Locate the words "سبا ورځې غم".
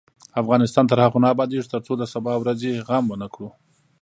2.13-3.05